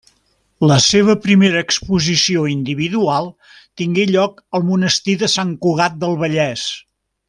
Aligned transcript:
La 0.69 0.77
seva 0.85 1.15
primera 1.25 1.61
exposició 1.65 2.47
individual 2.55 3.31
tingué 3.83 4.09
lloc 4.17 4.43
al 4.61 4.69
Monestir 4.73 5.19
de 5.25 5.33
Sant 5.39 5.57
Cugat 5.67 6.05
del 6.07 6.23
Vallès. 6.27 6.71